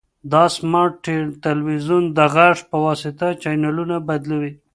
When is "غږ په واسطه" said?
2.35-3.27